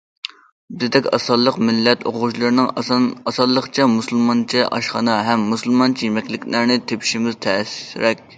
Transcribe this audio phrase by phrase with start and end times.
[0.83, 8.29] بىزدەك ئاز سانلىق مىللەت ئوقۇغۇچىلىرىنىڭ ئاسانلىقچە مۇسۇلمانچە ئاشخانا ھەم مۇسۇلمانچە يېمەكلىكلەرنى تېپىشىمىز تەسرەك ئىدى.